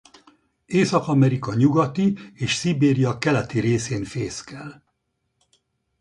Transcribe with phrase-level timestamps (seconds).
[0.65, 4.83] Észak-Amerika nyugati és Szibéria keleti részén fészkel.